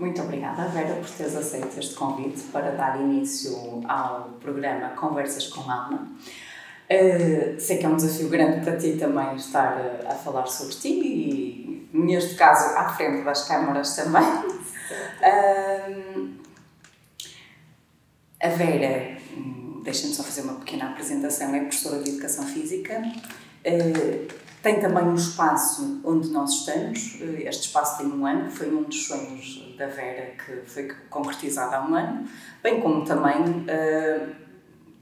[0.00, 5.60] Muito obrigada, Vera, por teres aceito este convite para dar início ao programa Conversas com
[5.70, 6.10] Alma.
[6.90, 10.74] Uh, sei que é um desafio grande para ti também estar a, a falar sobre
[10.74, 14.22] ti e, neste caso, à frente das câmaras também.
[14.22, 16.30] Uh,
[18.42, 23.02] a Vera, hum, deixem-me só fazer uma pequena apresentação, é professora de Educação Física.
[23.66, 27.20] Uh, tem também um espaço onde nós estamos.
[27.20, 31.86] Este espaço tem um ano, foi um dos sonhos da Vera que foi concretizado há
[31.86, 32.28] um ano,
[32.62, 34.34] bem como também uh,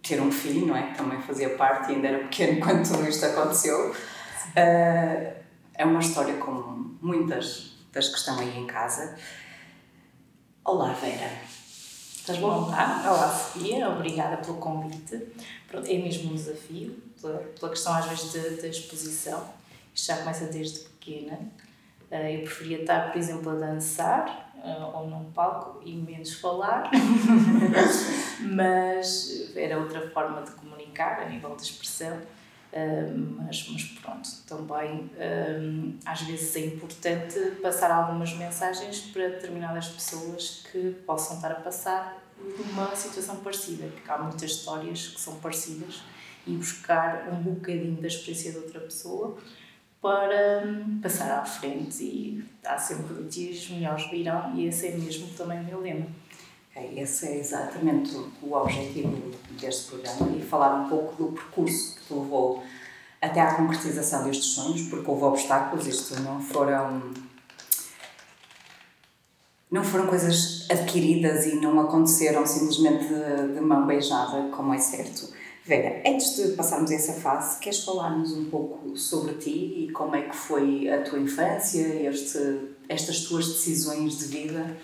[0.02, 0.90] ter um filho, não é?
[0.90, 3.90] Que também fazia parte e ainda era pequeno quando tudo isto aconteceu.
[3.90, 5.38] Uh,
[5.74, 9.16] é uma história como muitas das que estão aí em casa.
[10.64, 11.30] Olá, Vera.
[12.16, 12.64] Estás bom?
[12.64, 13.88] Olá, olá, Sofia.
[13.88, 15.26] Obrigada pelo convite.
[15.72, 19.48] É mesmo um desafio pela, pela questão às vezes da, exposição.
[19.94, 21.38] Isto já começa desde pequena.
[22.10, 26.90] Uh, eu preferia estar, por exemplo, a dançar uh, ou num palco e menos falar,
[28.40, 32.16] mas era outra forma de comunicar a nível de expressão.
[32.70, 35.10] Uh, mas, mas pronto, também
[36.04, 42.22] às vezes é importante passar algumas mensagens para determinadas pessoas que possam estar a passar
[42.60, 46.02] uma situação parecida, porque há muitas histórias que são parecidas
[46.48, 49.36] e buscar um bocadinho da experiência de outra pessoa
[50.00, 55.28] para hum, passar à frente e há sempre dias melhores virão e esse é mesmo
[55.36, 56.06] também o meu lema.
[56.96, 62.14] esse é exatamente o objetivo deste programa e falar um pouco do percurso que te
[62.14, 62.62] levou
[63.20, 67.12] até à concretização destes sonhos, porque houve obstáculos, isto não foram
[69.70, 75.30] não foram coisas adquiridas e não aconteceram simplesmente de, de mão beijada, como é certo.
[75.68, 80.22] Vera, antes de passarmos essa fase, queres falar-nos um pouco sobre ti e como é
[80.22, 82.38] que foi a tua infância, este,
[82.88, 84.78] estas tuas decisões de vida?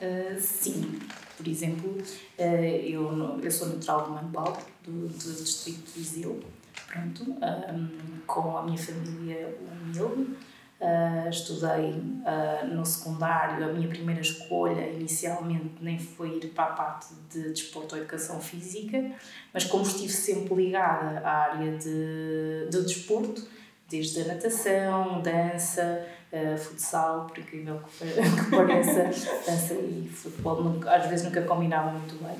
[0.00, 0.98] Uh, sim,
[1.36, 1.98] por exemplo,
[2.38, 6.40] uh, eu, eu sou natural de Mangualde, do, do distrito de Viseu,
[6.86, 7.88] pronto, um,
[8.26, 10.36] com a minha família humilde,
[10.84, 16.72] Uh, estudei uh, no secundário, a minha primeira escolha inicialmente nem foi ir para a
[16.74, 19.02] parte de desporto ou educação física,
[19.50, 23.48] mas como estive sempre ligada à área de, do desporto,
[23.88, 28.04] desde a natação, dança, uh, futsal, por incrível que,
[28.44, 32.36] que pareça, dança e futebol nunca, às vezes nunca combinavam muito bem.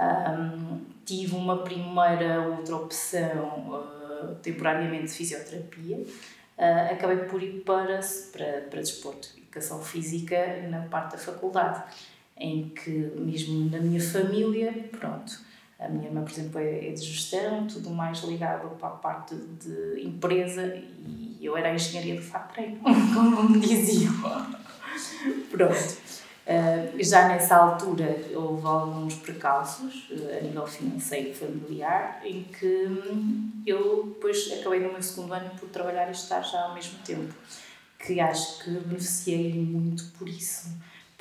[0.00, 3.84] Um, tive uma primeira outra opção,
[4.42, 6.02] temporariamente de fisioterapia,
[6.58, 8.00] uh, acabei por ir para,
[8.32, 10.36] para, para desporto, educação física
[10.68, 11.82] na parte da faculdade,
[12.36, 15.40] em que mesmo na minha família, pronto,
[15.78, 19.34] a minha irmã, por exemplo, é, é de gestão, tudo mais ligado para a parte
[19.34, 20.74] de empresa
[21.06, 22.78] e eu era a engenharia de fatreiro,
[23.14, 24.14] como me diziam.
[25.50, 26.23] Pronto.
[26.46, 32.86] Uh, já nessa altura houve alguns precalços uh, a nível financeiro e familiar em que
[32.86, 36.98] hum, eu depois acabei no meu segundo ano por trabalhar e estar já ao mesmo
[36.98, 37.32] tempo
[37.98, 40.68] que acho que beneficiei muito por isso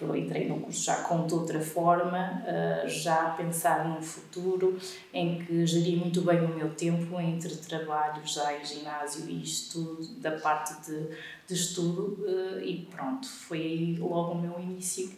[0.03, 4.77] eu entrei no curso já com outra forma, uh, já a pensar no futuro,
[5.13, 10.05] em que geri muito bem o meu tempo entre trabalho já em ginásio e estudo,
[10.19, 11.07] da parte de,
[11.47, 15.11] de estudo, uh, e pronto, foi aí logo o meu início,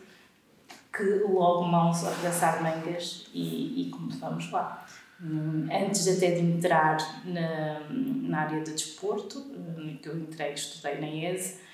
[0.96, 4.85] que logo mãos a arregaçar mangas e, e começamos lá.
[5.22, 11.00] Um, antes até de entrar na, na área de desporto, um, que eu entrei, estudei
[11.00, 11.66] na ESE,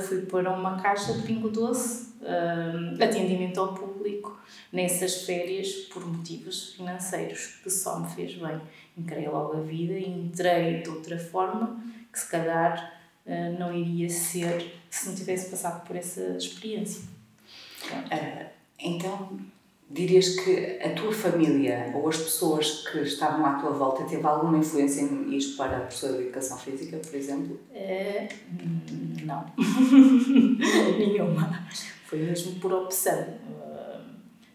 [0.00, 4.38] fui para uma caixa de pingo doce, uh, atendimento ao público,
[4.72, 8.60] nessas férias, por motivos financeiros, que só me fez bem.
[8.96, 11.82] Encarei logo a vida e entrei de outra forma,
[12.12, 17.02] que se calhar uh, não iria ser se não tivesse passado por essa experiência.
[18.78, 19.38] então,
[19.88, 24.58] dirias que a tua família ou as pessoas que estavam à tua volta teve alguma
[24.58, 27.60] influência nisto para a professora de educação física, por exemplo?
[27.70, 29.44] Uh, não,
[30.98, 31.66] nenhuma.
[32.06, 33.20] Foi mesmo por opção.
[33.20, 34.00] Uh,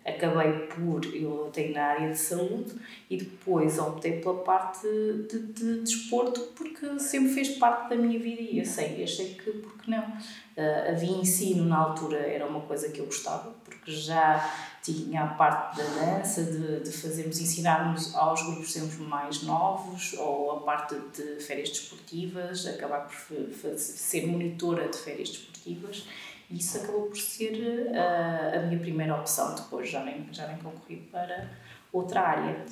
[0.05, 2.73] acabei por, eu tenho na área de saúde
[3.09, 4.87] e depois optei pela parte
[5.29, 9.51] de, de desporto porque sempre fez parte da minha vida e eu sei, achei que,
[9.51, 10.01] porque não?
[10.01, 14.49] Uh, havia ensino na altura, era uma coisa que eu gostava, porque já
[14.81, 20.51] tinha a parte da dança, de, de fazermos, ensinarmos aos grupos sempre mais novos, ou
[20.51, 26.05] a parte de férias desportivas, acabar por fazer, ser monitora de férias desportivas,
[26.51, 30.57] e isso acabou por ser a, a minha primeira opção, depois já nem, já nem
[30.57, 31.49] concorri para
[31.91, 32.65] outra área.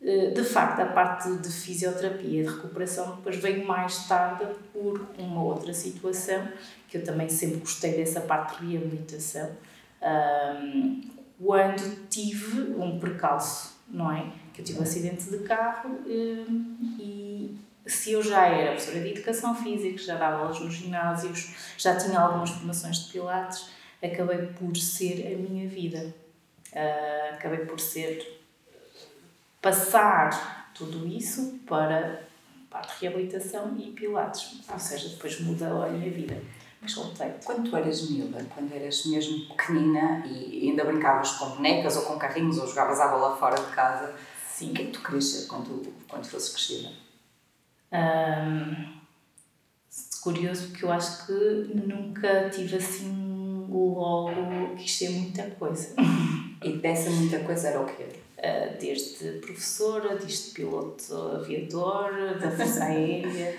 [0.00, 5.08] Eh, de facto, a parte de fisioterapia e de recuperação depois veio mais tarde por
[5.18, 6.46] uma outra situação,
[6.88, 9.50] que eu também sempre gostei dessa parte de reabilitação,
[11.42, 14.30] quando tive um percalço, não é?
[14.52, 17.23] Que eu tive um acidente de carro um, e
[17.86, 22.18] se eu já era professora de educação física, já dava aulas nos ginásios, já tinha
[22.18, 23.68] algumas formações de pilates,
[24.02, 26.14] acabei por ser a minha vida.
[26.72, 28.42] Uh, acabei por ser
[29.60, 32.22] passar tudo isso para
[32.68, 36.42] parte de reabilitação e pilates, ou seja, depois mudou a minha vida.
[36.80, 37.32] Mas voltei.
[37.44, 42.18] Quando tu eras miúda, quando eras mesmo pequenina e ainda brincavas com bonecas ou com
[42.18, 44.14] carrinhos ou jogavas à bola fora de casa,
[44.46, 44.70] Sim.
[44.70, 47.03] o que é que tu querias ser quando, quando fosse crescida?
[47.94, 48.94] Um,
[50.20, 51.32] curioso porque eu acho que
[51.86, 53.24] nunca tive assim
[53.70, 55.94] logo quis ser muita coisa.
[56.62, 58.06] E dessa muita coisa era o quê?
[58.38, 63.58] Uh, desde professora, desde piloto aviador, da Força Aérea,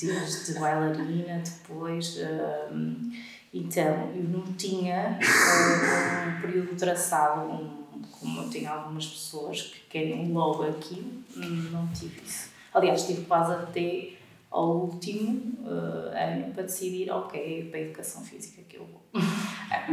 [0.00, 2.16] desde bailarina, depois.
[2.16, 3.12] Uh,
[3.52, 9.80] então, eu não tinha uh, um período traçado, um, como eu tenho algumas pessoas que
[9.88, 12.49] querem logo aquilo, não tive isso.
[12.72, 14.20] Aliás, tive quase até
[14.50, 19.00] ao último uh, ano para decidir, ok, é para a educação física que eu vou.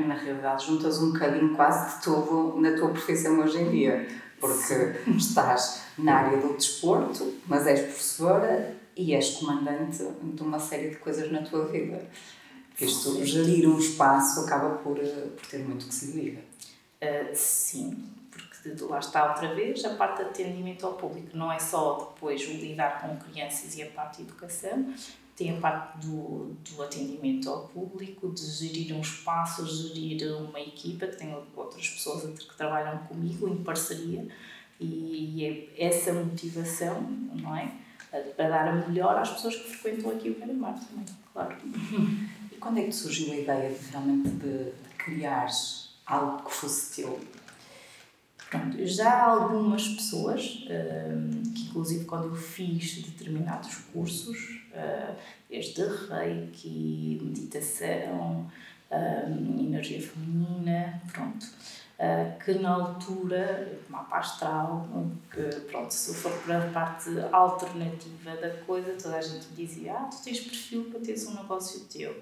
[0.08, 4.08] Na realidade, juntas um bocadinho quase de tudo na tua profissão hoje em dia,
[4.40, 4.74] porque
[5.16, 10.96] estás na área do desporto, mas és professora e és comandante de uma série de
[10.98, 12.02] coisas na tua vida.
[12.80, 16.42] Isto, gerir um espaço acaba por, eh, por ter muito que se diga.
[17.02, 18.04] Uh, sim,
[18.82, 21.36] lá está outra vez, a parte de atendimento ao público.
[21.36, 24.94] Não é só depois o lidar com crianças e a parte de educação,
[25.36, 31.06] tem a parte do, do atendimento ao público, de gerir um espaço, gerir uma equipa,
[31.06, 34.28] que tem outras pessoas que trabalham comigo em parceria,
[34.80, 37.72] e é essa motivação, não é?
[38.36, 41.56] Para dar a melhor às pessoas que frequentam aqui o Carimar também, claro.
[42.52, 45.48] E quando é que surgiu a ideia de realmente de criar
[46.08, 47.20] algo que fosse teu?
[48.50, 55.16] Pronto, já algumas pessoas, hum, que inclusive quando eu fiz determinados cursos, uh,
[55.50, 58.50] desde reiki, meditação,
[58.90, 61.46] hum, energia feminina, pronto,
[62.46, 64.88] que na altura, mapa astral,
[65.32, 69.66] que pronto, se eu for para a parte alternativa da coisa, toda a gente me
[69.66, 72.16] dizia, ah, tu tens perfil para teres um negócio teu.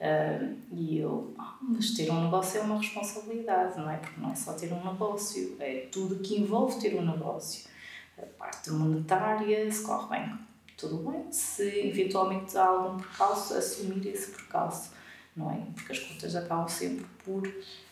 [0.00, 3.98] Uh, e eu, ah, mas ter um negócio é uma responsabilidade, não é?
[3.98, 7.68] Porque não é só ter um negócio, é tudo que envolve ter um negócio.
[8.16, 10.38] A parte monetária, se corre bem,
[10.74, 11.30] tudo bem.
[11.30, 14.92] Se eventualmente há algum percalço, assumir esse percalço,
[15.36, 15.60] não é?
[15.74, 17.42] Porque as contas acabam sempre por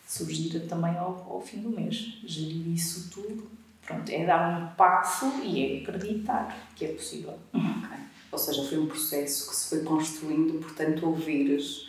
[0.07, 2.21] surgir também ao, ao fim do mês.
[2.25, 3.51] Gerir isso tudo,
[3.85, 7.39] pronto, é dar um passo e é acreditar que é possível.
[7.79, 7.99] Okay.
[8.31, 11.88] Ou seja, foi um processo que se foi construindo, portanto, ouvires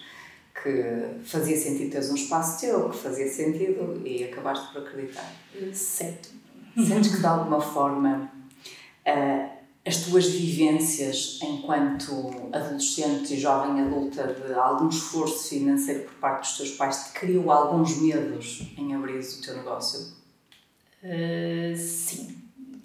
[0.62, 5.32] que fazia sentido teres um espaço teu, que fazia sentido e acabaste por acreditar.
[5.74, 6.30] Certo.
[6.76, 8.32] Sentes que de alguma forma
[9.06, 9.50] uh,
[9.86, 16.58] as tuas vivências enquanto adolescente e jovem adulta de algum esforço financeiro por parte dos
[16.58, 20.14] teus pais te criou alguns medos em abrir o teu negócio?
[21.04, 22.38] Uh, sim,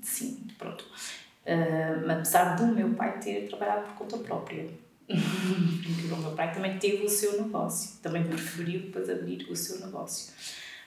[0.02, 0.84] sim, pronto.
[1.46, 4.66] Uh, apesar do meu pai ter trabalhado por conta própria
[5.84, 9.84] porque o meu pai também teve o seu negócio, também preferiu depois abrir o seu
[9.84, 10.32] negócio.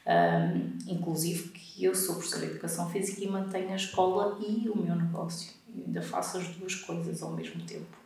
[0.08, 4.78] Um, inclusive que eu sou professora de Educação Física e mantenho a escola e o
[4.78, 5.52] meu negócio.
[5.76, 7.98] Eu ainda faço as duas coisas ao mesmo tempo.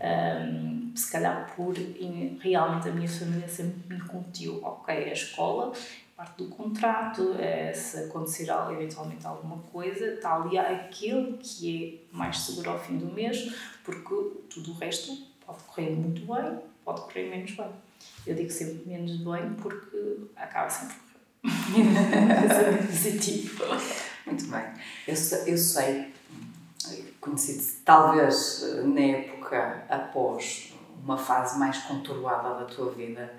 [0.00, 1.74] Um, se calhar por
[2.40, 5.72] realmente a minha família sempre me incutiu, ok, a escola,
[6.16, 12.38] parte do contrato, é, se acontecer eventualmente alguma coisa, está ali aquele que é mais
[12.38, 14.14] seguro ao fim do mês, porque
[14.48, 17.70] tudo o resto Pode correr muito bem, pode correr menos bem.
[18.24, 20.96] Eu digo sempre menos bem porque acaba sempre
[22.86, 23.64] positivo.
[24.26, 24.62] Muito bem.
[25.08, 25.14] Eu,
[25.46, 26.12] eu sei,
[27.20, 33.34] conheci-te talvez na época após uma fase mais conturbada da tua vida.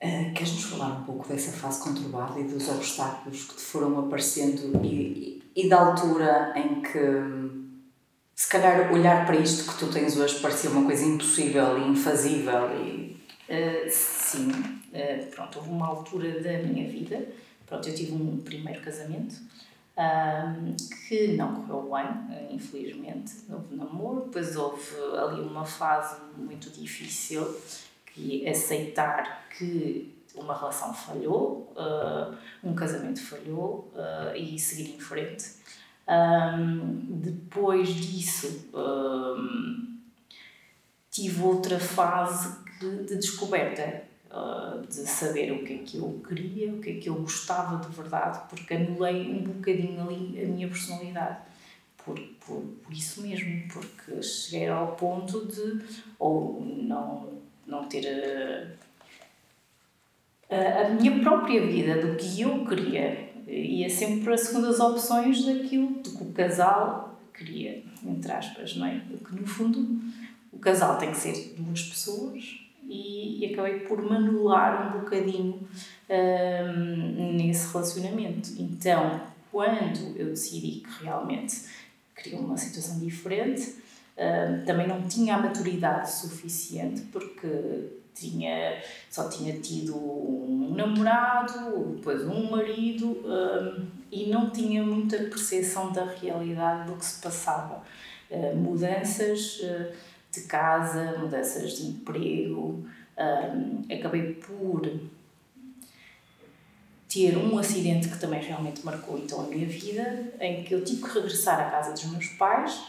[0.00, 4.80] Uh, Queres-nos falar um pouco dessa fase conturbada e dos obstáculos que te foram aparecendo
[4.82, 7.57] e, e, e da altura em que
[8.38, 12.70] se calhar olhar para isto que tu tens hoje parecia uma coisa impossível e infazível
[12.72, 13.18] e...
[13.48, 17.26] Uh, sim, uh, pronto, houve uma altura da minha vida,
[17.66, 19.34] pronto, eu tive um primeiro casamento
[19.96, 20.76] uh,
[21.08, 24.86] que não correu bem, infelizmente, houve namoro, depois houve
[25.20, 27.44] ali uma fase muito difícil
[28.06, 31.74] que é aceitar que uma relação falhou,
[32.62, 33.92] um casamento falhou
[34.36, 35.58] e seguir em frente
[36.08, 39.98] um, depois disso, um,
[41.10, 44.08] tive outra fase de descoberta.
[44.30, 47.84] uh, de saber o que é que eu queria, o que é que eu gostava
[47.84, 51.38] de verdade, porque anulei um bocadinho ali a minha personalidade.
[52.04, 55.84] Por, por, por isso mesmo, porque cheguei ao ponto de
[56.18, 57.34] ou não,
[57.66, 58.06] não ter
[60.50, 63.28] a, a, a minha própria vida, do que eu queria.
[63.48, 69.00] Ia sempre para segundas opções daquilo que o casal queria, entre aspas, não é?
[69.24, 70.00] Que no fundo
[70.52, 75.66] o casal tem que ser duas pessoas e, e acabei por manular um bocadinho
[76.10, 78.50] um, nesse relacionamento.
[78.58, 81.62] Então, quando eu decidi que realmente
[82.16, 83.76] queria uma situação diferente,
[84.16, 87.46] um, também não tinha a maturidade suficiente porque
[88.18, 95.92] tinha, só tinha tido um namorado, depois um marido um, e não tinha muita percepção
[95.92, 97.82] da realidade do que se passava.
[98.30, 99.60] Uh, mudanças.
[99.60, 102.84] Uh, de casa, mudanças de emprego.
[103.18, 104.82] Um, acabei por
[107.08, 111.02] ter um acidente que também realmente marcou então a minha vida, em que eu tive
[111.02, 112.80] que regressar à casa dos meus pais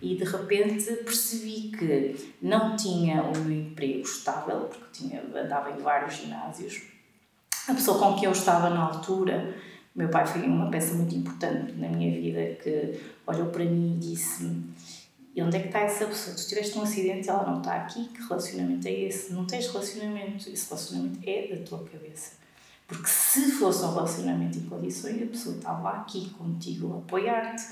[0.00, 6.16] e de repente percebi que não tinha um emprego estável, porque tinha, andava em vários
[6.16, 6.82] ginásios.
[7.68, 9.54] A pessoa com quem eu estava na altura,
[9.94, 13.98] meu pai foi uma peça muito importante na minha vida, que olhou para mim e
[13.98, 14.74] disse-me
[15.34, 16.36] e onde é que está essa pessoa?
[16.36, 19.32] Tu tiveste um acidente ela não está aqui, que relacionamento é esse?
[19.32, 22.32] Não tens relacionamento, esse relacionamento é da tua cabeça.
[22.86, 27.64] Porque se fosse um relacionamento em condições, a pessoa estava aqui contigo a apoiar-te.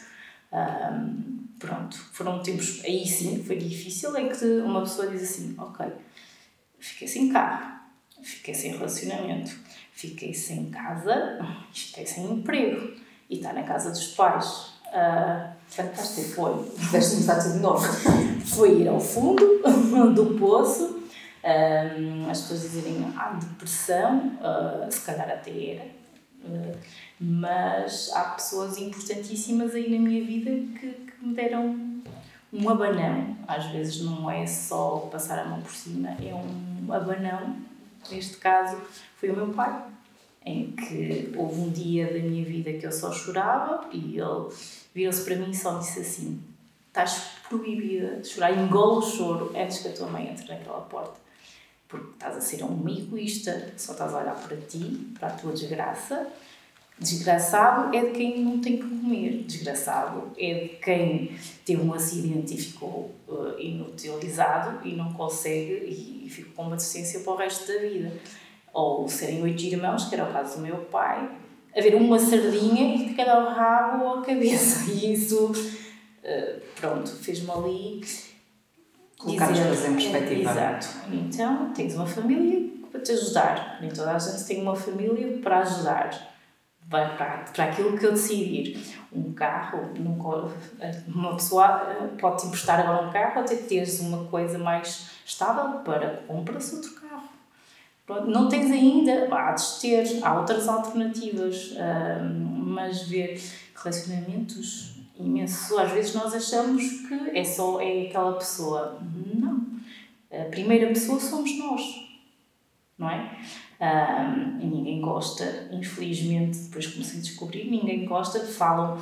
[0.53, 5.87] Um, pronto, foram tempos, aí sim, foi difícil, em que uma pessoa diz assim, ok,
[6.79, 7.81] fiquei sem carro,
[8.23, 9.57] fiquei sem relacionamento,
[9.93, 11.39] fiquei sem casa,
[11.73, 12.95] fiquei sem emprego
[13.31, 14.73] e está na casa dos pais.
[14.89, 16.35] Uh, Fantástico.
[16.35, 16.69] Foi.
[16.79, 17.89] Tiveste começar tudo de novo.
[18.45, 19.63] Foi ir ao fundo
[20.15, 21.01] do poço.
[21.43, 26.02] Um, as pessoas dizerem, ah, depressão, uh, se calhar até era.
[27.21, 32.03] Mas há pessoas importantíssimas aí na minha vida que, que me deram
[32.53, 33.37] um abanão.
[33.49, 37.57] Às vezes não é só passar a mão por cima, é um abanão.
[38.11, 38.77] Neste caso,
[39.17, 39.85] foi o meu pai,
[40.45, 44.49] em que houve um dia da minha vida que eu só chorava e ele
[44.93, 46.43] virou-se para mim e só disse assim:
[46.89, 51.23] Estás proibida de chorar, engole o choro antes que a tua mãe entre naquela porta.
[51.93, 55.53] Porque estás a ser um egoísta, só estás a olhar para ti, para a tua
[55.53, 56.27] desgraça.
[56.99, 59.45] Desgraçado é de quem não tem que comer.
[59.47, 66.25] Desgraçado é de quem teve um acidente e ficou uh, inutilizado e não consegue e,
[66.25, 68.11] e ficou com uma deficiência para o resto da vida.
[68.73, 71.31] Ou serem oito irmãos, que era o caso do meu pai,
[71.77, 74.91] haver uma sardinha e de cada o rabo ou a cabeça.
[74.97, 78.32] E isso, uh, pronto, fez-me ali.
[79.23, 80.51] Colocar as coisas em perspectiva.
[80.51, 80.89] Exato.
[81.11, 83.79] Então, tens uma família para te ajudar.
[83.81, 86.33] Nem toda a gente tem uma família para ajudar.
[86.89, 88.79] Vai para, para aquilo que eu decidir.
[89.13, 89.91] Um carro,
[91.07, 95.81] uma pessoa eh, pode te emprestar agora um carro até teres uma coisa mais estável
[95.81, 97.03] para comprar-se outro carro
[98.27, 101.75] não tens ainda, há de ter, há outras alternativas,
[102.39, 103.41] mas ver
[103.75, 109.01] relacionamentos imensos, às vezes nós achamos que é só é aquela pessoa.
[109.35, 109.67] Não.
[110.31, 111.83] A primeira pessoa somos nós,
[112.99, 113.39] não é?
[114.61, 118.99] E ninguém gosta, infelizmente, depois comecei a descobrir, ninguém gosta, falam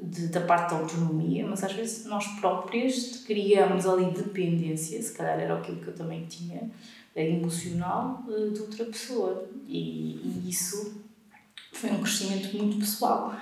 [0.00, 5.38] de, da parte da autonomia, mas às vezes nós próprias criamos ali dependência, se calhar
[5.38, 6.70] era aquilo que eu também tinha,
[7.14, 9.48] emocional eh, de outra pessoa.
[9.66, 11.02] E, e isso
[11.72, 13.34] foi um crescimento muito pessoal.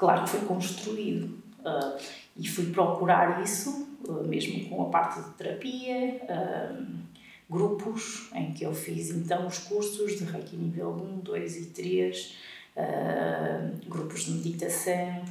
[0.00, 1.26] Claro que foi construído.
[1.58, 2.00] Uh,
[2.34, 6.86] e fui procurar isso, uh, mesmo com a parte de terapia, uh,
[7.50, 12.36] grupos em que eu fiz então os cursos de Reiki nível 1, 2 e 3,
[13.88, 15.22] grupos de meditação,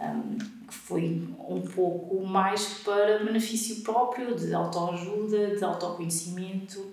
[0.00, 6.90] um, que foi um pouco mais para benefício próprio, de autoajuda, de autoconhecimento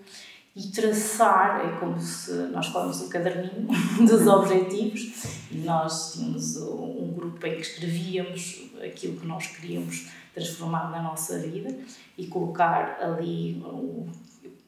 [0.56, 3.68] e traçar, é como se nós falamos do caderninho
[4.06, 5.50] dos objetivos.
[5.52, 11.40] E nós tínhamos um grupo em que escrevíamos aquilo que nós queríamos transformar na nossa
[11.40, 11.76] vida
[12.18, 14.08] e colocar ali o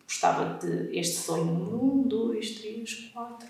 [0.08, 3.48] gostava de este sonho um, dois, três, quatro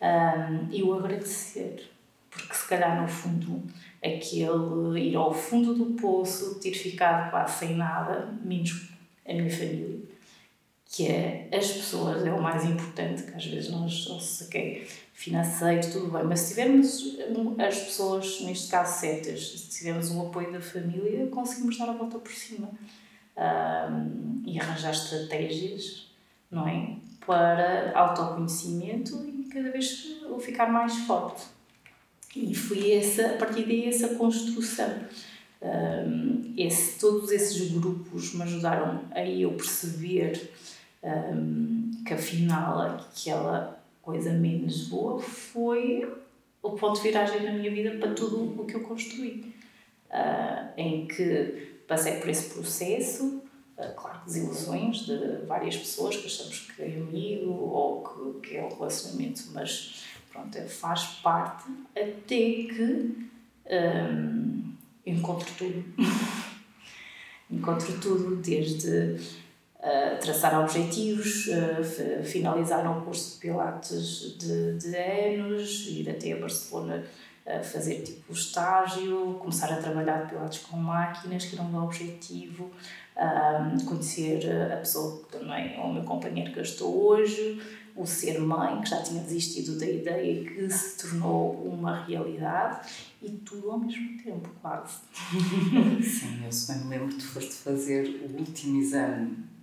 [0.00, 1.90] um, e o agradecer.
[2.30, 3.62] Porque se calhar no fundo
[4.02, 8.90] aquele ir ao fundo do poço ter ficado quase sem nada menos
[9.26, 10.17] a minha família
[10.88, 14.86] que é as pessoas é o mais importante, que às vezes nós só se quer
[15.12, 17.18] financeiro, tudo bem, mas se tivermos
[17.58, 22.18] as pessoas, neste caso certas, se tivermos o apoio da família, conseguimos dar a volta
[22.18, 22.70] por cima
[23.36, 26.08] um, e arranjar estratégias,
[26.50, 26.96] não é?
[27.28, 31.44] para autoconhecimento e cada vez vou ficar mais forte.
[32.34, 34.88] E foi essa, a partir daí essa construção.
[35.60, 40.52] Um, esse, todos esses grupos me ajudaram a eu perceber
[41.02, 46.10] um, que afinal aquela coisa menos boa foi
[46.62, 49.54] o ponto de viragem na minha vida para tudo o que eu construí.
[50.10, 53.42] Uh, em que passei por esse processo,
[53.76, 58.02] uh, claro, desilusões de várias pessoas que achamos que é amigo ou
[58.40, 63.28] que, que é o relacionamento, mas pronto, faz parte até que
[63.70, 64.72] um,
[65.04, 65.84] encontro tudo.
[67.50, 69.18] encontro tudo, desde
[70.20, 77.04] traçar objetivos, uh, finalizar um curso de Pilates de, de anos, ir até a Barcelona
[77.46, 82.70] uh, fazer tipo estágio, começar a trabalhar Pilates com máquinas, que era um objetivo,
[83.84, 87.60] conhecer a pessoa que também é o meu companheiro que eu estou hoje,
[87.96, 92.88] o ser mãe, que já tinha desistido da ideia que se tornou uma realidade
[93.20, 94.98] e tudo ao mesmo tempo, quase.
[96.00, 99.57] Sim, eu só me lembro que tu foste fazer o último exame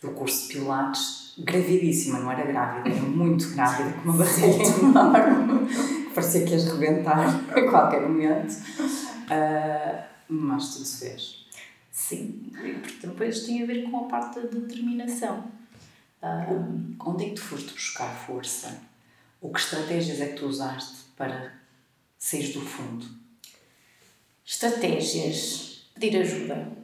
[0.00, 5.74] do curso de Pilates gravidíssima, não era grávida, era muito grávida, com uma barriga enorme,
[6.14, 11.46] parecia que ias rebentar a qualquer momento, uh, mas tudo se fez.
[11.90, 15.44] Sim, e portanto, depois tem a ver com a parte da determinação.
[16.22, 18.82] Um, onde é que tu foste buscar força?
[19.40, 21.54] Ou que estratégias é que tu usaste para
[22.18, 23.06] sair do fundo?
[24.44, 25.88] Estratégias.
[25.94, 26.79] Pedir ajuda.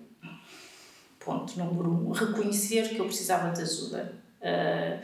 [1.27, 2.13] Ponto número um.
[2.13, 4.13] Reconhecer que eu precisava de ajuda.
[4.41, 5.03] Uh,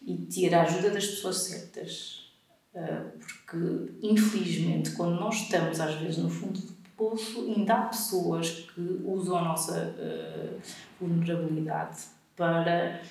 [0.00, 2.32] e ter a ajuda das pessoas certas.
[2.72, 8.68] Uh, porque, infelizmente, quando nós estamos às vezes no fundo do poço, ainda há pessoas
[8.72, 10.60] que usam a nossa uh,
[11.00, 12.02] vulnerabilidade
[12.36, 13.02] para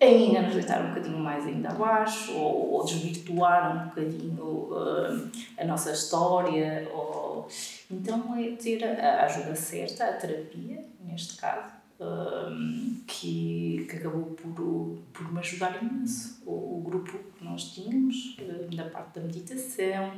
[0.00, 5.64] ainda nos deitar um bocadinho mais ainda abaixo ou, ou desvirtuar um bocadinho uh, a
[5.64, 6.88] nossa história.
[6.94, 7.48] Ou...
[7.90, 14.98] Então é ter a ajuda certa, a terapia, neste caso, uh, que, que acabou por,
[15.12, 16.42] por me ajudar imenso.
[16.44, 20.12] O, o grupo que nós tínhamos, uh, da parte da meditação,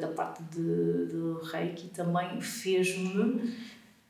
[0.00, 3.54] da parte de, de Reiki, também fez-me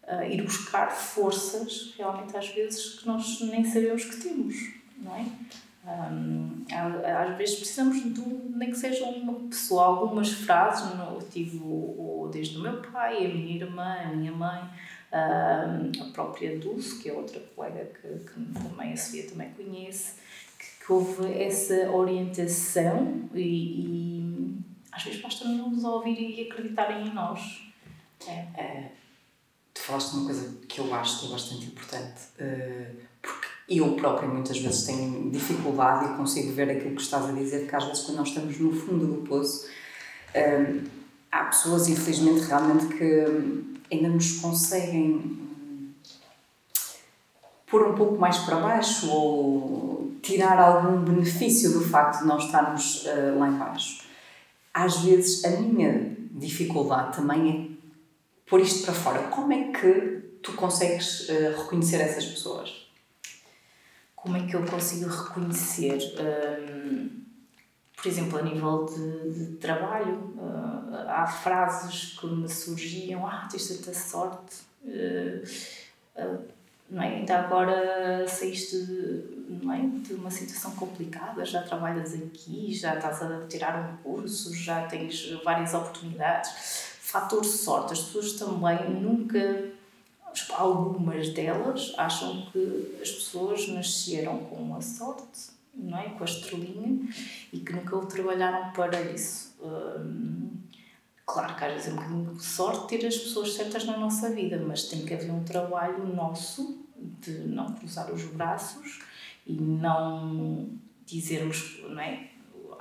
[0.09, 4.55] uh, ir buscar forças, realmente às vezes, que nós nem sabemos que temos,
[4.99, 5.27] não é?
[5.85, 8.21] Um, às vezes precisamos de,
[8.57, 13.27] nem que seja uma pessoa, algumas frases, eu tive o, o, desde o meu pai,
[13.27, 14.69] a minha irmã, a minha mãe, um,
[15.13, 20.15] a própria Dulce, que é outra colega que, que também a Sofia também conhece,
[20.59, 24.59] que, que houve essa orientação e, e
[24.91, 27.63] às vezes basta nos ouvir e acreditarem em nós.
[28.27, 28.33] É.
[28.61, 28.93] é
[29.75, 34.29] tu falaste uma coisa que eu acho que é bastante importante, uh, porque eu própria
[34.29, 38.05] muitas vezes tenho dificuldade e consigo ver aquilo que estás a dizer, que às vezes
[38.05, 39.67] quando nós estamos no fundo do poço,
[40.35, 41.02] uh,
[41.33, 45.41] há pessoas, infelizmente, realmente que ainda nos conseguem
[47.67, 53.07] pôr um pouco mais para baixo ou tirar algum benefício do facto de nós estarmos
[53.07, 54.05] uh, lá embaixo.
[54.75, 59.23] Às vezes a minha dificuldade também é pôr isto para fora.
[59.29, 62.87] Como é que tu consegues uh, reconhecer essas pessoas?
[64.15, 65.99] Como é que eu consigo reconhecer?
[66.21, 67.22] Um,
[68.03, 73.69] por exemplo, a nível de, de trabalho, uh, há frases que me surgiam: Ah, tens
[73.69, 74.63] tanta sorte.
[74.85, 76.53] Uh,
[76.91, 77.17] não é?
[77.17, 78.77] Ainda agora saíste
[79.63, 79.81] não é?
[79.81, 85.31] de uma situação complicada, já trabalhas aqui, já estás a tirar um curso, já tens
[85.43, 87.93] várias oportunidades fator sorte.
[87.93, 89.71] As pessoas também nunca,
[90.51, 96.11] algumas delas, acham que as pessoas nasceram com a sorte, não é?
[96.11, 97.09] com a estrelinha,
[97.53, 99.57] e que nunca o trabalharam para isso.
[99.61, 100.51] Hum,
[101.25, 104.31] claro que às vezes é um bocadinho de sorte ter as pessoas certas na nossa
[104.31, 106.83] vida, mas tem que haver um trabalho nosso
[107.21, 109.01] de não cruzar os braços
[109.47, 110.69] e não
[111.05, 112.33] dizermos, não é?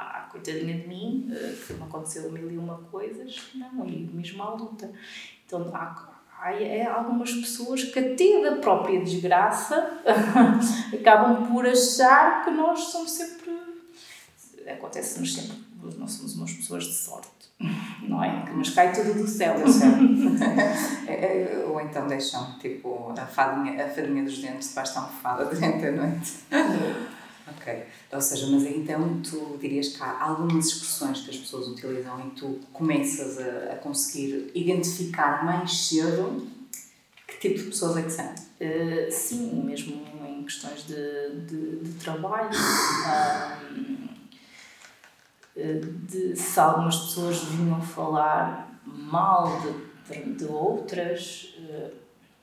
[0.01, 4.41] ah, coitadinha de mim, eh, que me aconteceu mil e uma coisas, não, e mesmo
[4.41, 4.91] à luta.
[5.45, 10.01] Então há, há é, algumas pessoas que até da própria desgraça
[10.91, 13.51] acabam por achar que nós somos sempre,
[14.67, 15.57] acontece-nos sempre,
[15.97, 17.29] nós somos umas pessoas de sorte,
[18.01, 18.43] não é?
[18.43, 19.55] Que nos cai tudo do céu.
[21.07, 25.45] É, é, ou então deixam, tipo, a fadinha, a fadinha dos dentes debaixo da almofada
[25.45, 26.33] durante a noite.
[27.57, 27.83] Ok.
[28.13, 32.31] Ou seja, mas então tu dirias que há algumas expressões que as pessoas utilizam e
[32.31, 36.47] tu começas a, a conseguir identificar mais cedo
[37.27, 38.25] que tipo de pessoas é que são?
[38.25, 42.49] Uh, sim, mesmo em questões de, de, de trabalho.
[46.07, 51.55] de se algumas pessoas vinham falar mal de, de outras,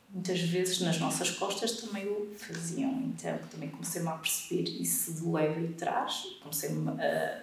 [0.09, 2.91] muitas vezes nas nossas costas também o faziam.
[3.03, 7.43] Então também comecei-me a perceber isso de leve e trás, comecei-me a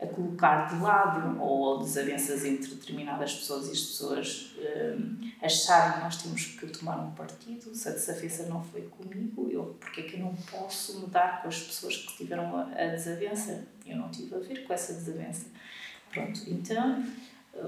[0.00, 6.00] a colocar de lado ou desavenças entre determinadas pessoas e as pessoas um, acharem que
[6.00, 10.04] nós temos que tomar um partido, se a desavença não foi comigo, eu, porque é
[10.04, 13.66] que eu não posso mudar com as pessoas que tiveram a, a desavença?
[13.86, 15.46] Eu não tive a ver com essa desavença.
[16.10, 17.04] Pronto, então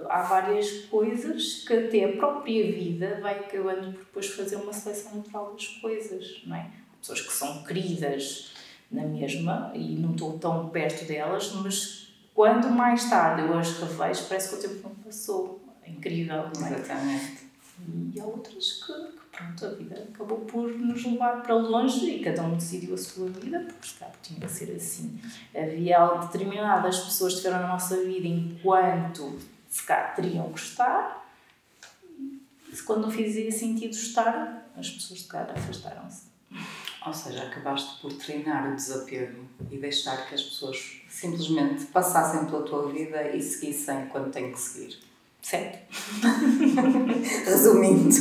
[0.08, 5.16] há várias coisas que até a própria vida vai acabando por depois fazer uma seleção
[5.16, 6.60] natural das coisas, não é?
[6.60, 8.52] Há pessoas que são queridas
[8.90, 14.26] na mesma e não estou tão perto delas, mas quando mais tarde eu as revejo,
[14.28, 15.60] parece que o tempo não passou.
[15.82, 16.72] É incrível, não é?
[16.72, 17.46] Exatamente.
[18.14, 22.24] E há outras que, que, pronto, a vida acabou por nos levar para longe e
[22.24, 25.20] cada um decidiu a sua vida, porque está, tinha que ser assim.
[25.54, 29.38] Havia determinadas pessoas que estiveram na nossa vida enquanto
[29.76, 31.26] se cá teriam que estar,
[32.72, 36.24] e quando não fazia sentido estar, as pessoas de cara afastaram-se.
[37.06, 42.62] Ou seja, acabaste por treinar o desapego e deixar que as pessoas simplesmente passassem pela
[42.62, 44.98] tua vida e seguissem quando têm que seguir.
[45.40, 45.78] Certo.
[47.44, 48.18] Resumindo,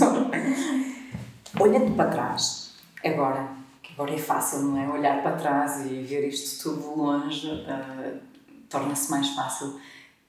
[1.59, 3.49] olhando para trás, agora,
[3.81, 4.87] que agora é fácil, não é?
[4.87, 8.19] Olhar para trás e ver isto tudo longe uh,
[8.69, 9.79] torna-se mais fácil.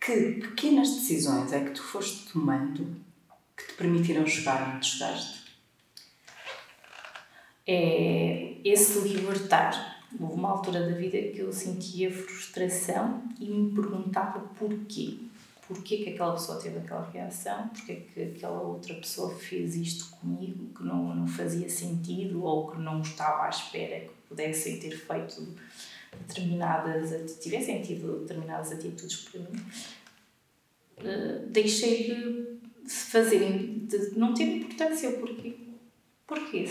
[0.01, 2.97] Que pequenas decisões é que tu foste tomando
[3.57, 5.47] que te permitiram chegar onde chegaste?
[7.67, 9.97] é esse libertar.
[10.19, 15.19] Houve uma altura da vida que eu sentia frustração e me perguntava porquê.
[15.67, 17.69] Porquê que aquela pessoa teve aquela reação?
[17.69, 22.79] Porquê que aquela outra pessoa fez isto comigo que não, não fazia sentido ou que
[22.79, 25.45] não estava à espera que pudessem ter feito
[26.27, 29.63] determinadas, tivessem tido determinadas atitudes para mim?
[30.99, 32.15] Uh, deixei
[32.85, 35.55] de fazerem, de não ter importância porquê.
[36.27, 36.67] Porquê?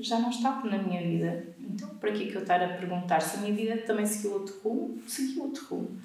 [0.00, 1.44] já não está na minha vida.
[1.58, 4.32] Então, para que é que eu estar a perguntar se a minha vida também seguiu
[4.32, 4.98] outro rumo?
[5.06, 5.98] Seguiu outro rumo.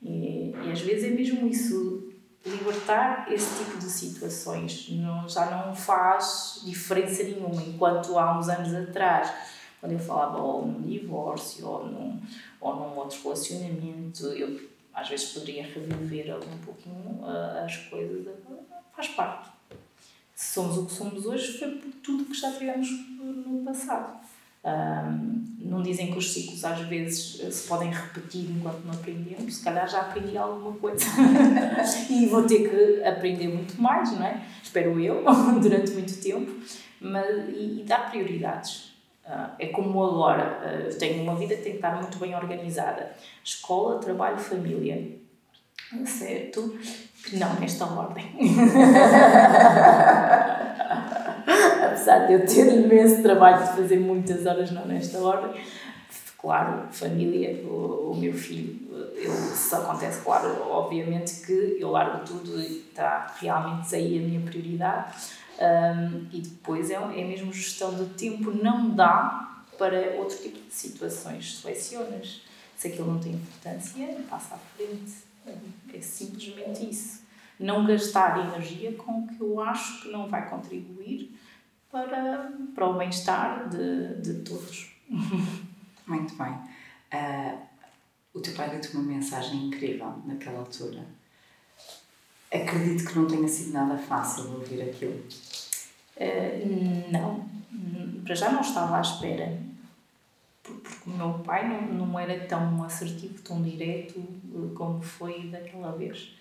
[0.00, 2.12] E, e às vezes é mesmo isso,
[2.44, 4.88] libertar esse tipo de situações.
[4.90, 7.62] Não, já não faz diferença nenhuma.
[7.62, 9.32] Enquanto há uns anos atrás,
[9.82, 12.22] quando eu falava ou num divórcio ou num,
[12.60, 18.26] ou num outro relacionamento, eu às vezes poderia reviver um pouquinho uh, as coisas.
[18.94, 19.50] Faz parte
[20.42, 24.20] somos o que somos hoje foi por tudo que já tivemos no passado.
[24.64, 29.56] Um, não dizem que os ciclos às vezes eh, se podem repetir enquanto não aprendemos,
[29.56, 31.04] se calhar já aprendi alguma coisa
[32.08, 34.40] e vou ter que aprender muito mais, não é?
[34.62, 35.24] Espero eu,
[35.60, 36.52] durante muito tempo,
[37.00, 38.91] mas, e, e dar prioridades.
[39.26, 43.12] Uh, é como agora, uh, tenho uma vida que tem que estar muito bem organizada:
[43.44, 45.20] escola, trabalho, família.
[46.06, 46.78] Certo?
[47.24, 48.24] Que não nesta ordem.
[51.84, 55.62] Apesar de eu ter imenso trabalho de fazer muitas horas não nesta ordem,
[56.38, 58.80] claro, família, o, o meu filho,
[59.14, 64.40] eu, isso acontece, claro, obviamente que eu largo tudo e está realmente aí a minha
[64.40, 65.14] prioridade.
[65.62, 70.74] Um, e depois é, é mesmo gestão do tempo, não dá para outro tipo de
[70.74, 71.60] situações.
[71.60, 72.42] Selecionas.
[72.76, 75.12] Se aquilo não tem importância, passa à frente.
[75.94, 77.22] É simplesmente isso.
[77.60, 81.38] Não gastar energia com o que eu acho que não vai contribuir
[81.92, 84.90] para, para o bem-estar de, de todos.
[86.08, 86.52] Muito bem.
[87.12, 87.58] Uh,
[88.34, 91.06] o teu pai deu-te uma mensagem incrível naquela altura.
[92.52, 95.22] Acredito que não tenha sido nada fácil ouvir aquilo.
[96.22, 97.50] Uh, não.
[98.24, 99.58] Para já não estava à espera
[100.62, 105.92] porque o meu pai não, não era tão assertivo, tão direto eh, como foi daquela
[105.92, 106.34] vez.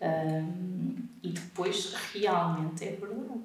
[0.00, 3.40] Um, e depois, realmente, é verdade.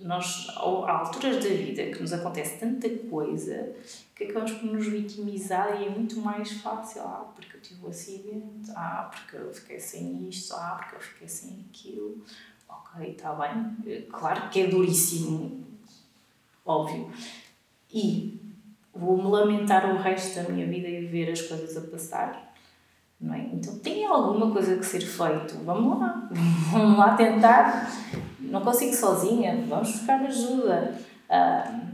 [0.00, 3.74] Nós, há alturas da vida que nos acontece tanta coisa
[4.14, 7.02] que acabamos por nos vitimizar e é muito mais fácil.
[7.02, 11.00] Ah, porque eu tive um acidente, ah, porque eu fiquei sem isto, ah, porque eu
[11.00, 12.22] fiquei sem aquilo.
[12.94, 14.06] Ok, está bem.
[14.10, 15.64] Claro que é duríssimo,
[16.64, 17.10] óbvio.
[17.92, 18.40] E
[18.94, 22.54] vou-me lamentar o resto da minha vida e ver as coisas a passar.
[23.20, 23.40] Não é?
[23.52, 25.64] Então tem alguma coisa que ser feito.
[25.64, 26.28] Vamos lá,
[26.72, 27.90] vamos lá tentar.
[28.40, 30.94] Não consigo sozinha, vamos buscar ajuda.
[31.28, 31.88] Uh,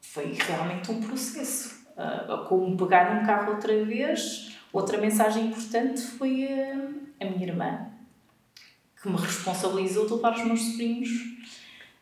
[0.00, 1.84] foi realmente um processo.
[1.96, 4.54] Uh, como pegar um carro outra vez.
[4.72, 7.86] Outra mensagem importante foi a, a minha irmã,
[9.04, 11.34] que me responsabilizou de levar os meus sobrinhos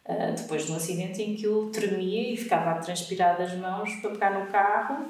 [0.04, 3.88] Uh, depois de um acidente em que eu tremia e ficava a transpirar das mãos
[4.00, 5.06] para pegar no carro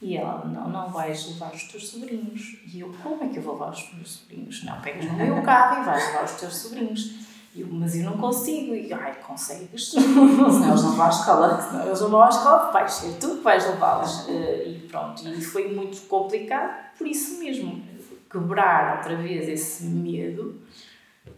[0.00, 2.56] e ela, não, não vais levar os teus sobrinhos.
[2.72, 4.62] E eu, como é que eu vou levar os meus sobrinhos?
[4.62, 7.26] Não, pegas no meu carro e vais levar os teus sobrinhos.
[7.56, 8.72] E eu, mas eu não consigo.
[8.72, 9.90] E ai, consegues.
[9.90, 11.60] Senão eles não vão à escola.
[11.60, 14.28] Senão eles não vão à escola, vais ser tu que vais levá-los.
[14.28, 17.82] Uh, e pronto, e foi muito complicado por isso mesmo.
[18.30, 20.60] Quebrar outra vez esse medo.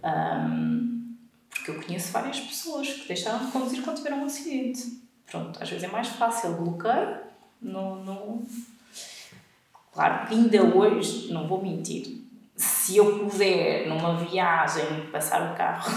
[0.04, 1.16] Um,
[1.50, 5.02] porque eu conheço várias pessoas que deixaram de conduzir quando tiveram um acidente.
[5.26, 7.18] Pronto, às vezes é mais fácil bloqueio
[7.61, 8.46] no, no...
[9.92, 12.22] Claro que ainda hoje, não vou mentir,
[12.58, 15.88] se eu puder, numa viagem, passar o carro,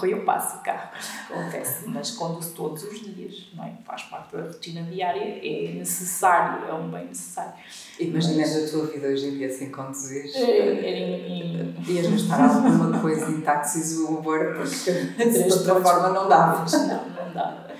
[0.08, 0.88] eu passo o carro,
[1.28, 3.74] acontece, mas conduzo todos os dias, não é?
[3.84, 7.52] Faz parte da rotina diária, é necessário, é um bem necessário.
[7.98, 8.68] Imaginas mas...
[8.68, 10.30] a tua vida hoje em dia sem conduzir?
[10.34, 16.64] É, Ias gastar alguma coisa em táxis ou Uber, porque de outra forma não dava.
[16.78, 17.70] Não, não dava.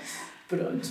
[0.47, 0.87] Pronto.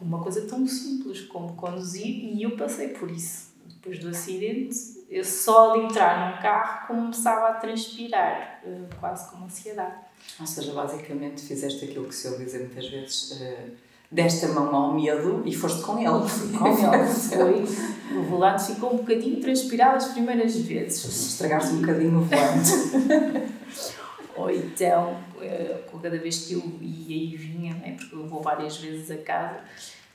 [0.00, 3.50] Uma coisa tão simples como conduzir, e eu passei por isso.
[3.66, 9.44] Depois do acidente, eu só de entrar num carro começava a transpirar, eh, quase com
[9.44, 9.96] ansiedade.
[10.38, 13.70] Ou seja, basicamente fizeste aquilo que se ouve dizer muitas vezes, uh,
[14.08, 16.58] deste a mão ao medo e foste com ele.
[16.58, 18.18] Com ele, foi.
[18.18, 21.04] O volante ficou um bocadinho transpirado as primeiras vezes.
[21.04, 23.50] Estragaste um bocadinho o volante.
[24.36, 28.76] Ou então, eh, cada vez que eu ia e vinha, né, porque eu vou várias
[28.78, 29.60] vezes a casa,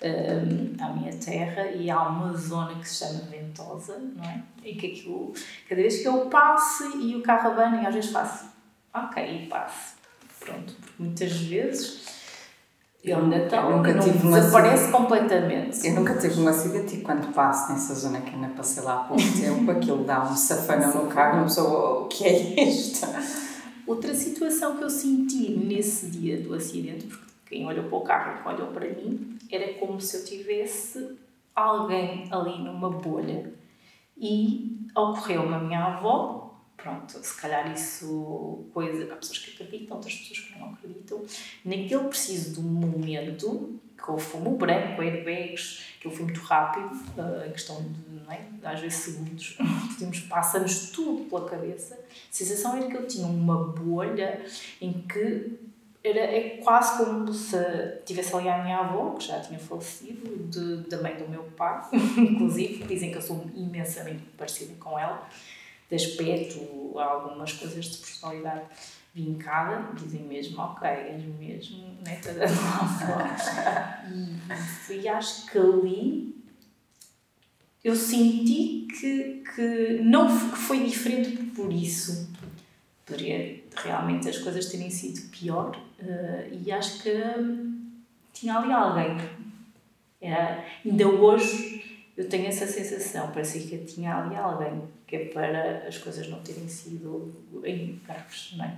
[0.02, 4.44] um, à minha terra e há uma zona que se chama Ventosa, não é?
[4.64, 5.34] E que aquilo,
[5.68, 8.46] cada vez que eu passo e o carro abana, e às vezes faço,
[8.94, 9.96] ok, e passo.
[10.40, 12.06] Pronto, porque muitas vezes
[13.04, 15.88] ele ainda está, nunca não tive desaparece um completamente.
[15.88, 19.04] Eu nunca tive um acidente e quando passo nessa zona que ainda passei lá há
[19.04, 23.08] pouco tempo, aquilo dá um safanão no carro, uma pessoa, o que é isto?
[23.86, 28.50] Outra situação que eu senti nesse dia do acidente, porque quem olhou para o carro
[28.52, 31.18] olhou para mim, era como se eu tivesse
[31.56, 33.54] alguém ali numa bolha.
[34.18, 40.16] E ocorreu-me a minha avó, pronto, se calhar isso, coisa, há pessoas que acreditam, outras
[40.16, 41.26] pessoas que não acreditam,
[41.64, 47.48] naquele preciso do momento, que houve fumo branco, airbags, que eu fui muito rápido, uh,
[47.48, 49.58] em questão de, não é, às vezes segundos,
[50.30, 54.46] passa-nos tudo pela cabeça, a sensação era que eu tinha uma bolha
[54.80, 55.65] em que
[56.08, 57.58] era, é quase como se
[58.06, 61.82] tivesse ali a minha avó, que já tinha falecido, de, da mãe do meu pai,
[62.18, 65.28] inclusive, dizem que eu sou imensamente parecida com ela,
[65.90, 68.66] de aspecto, algumas coisas de personalidade
[69.14, 73.18] vincada, dizem mesmo, ok, és mesmo neta da avó.
[74.92, 76.36] e, e acho que ali
[77.86, 82.30] eu senti que, que não que foi diferente por isso.
[83.06, 87.92] Poderia realmente as coisas terem sido pior, uh, e acho que hum,
[88.34, 89.18] tinha ali alguém.
[90.22, 91.76] Era, ainda hoje
[92.18, 96.40] eu tenho essa sensação, parecia que tinha ali alguém, que é para as coisas não
[96.42, 97.34] terem sido
[98.06, 98.76] graves, não é?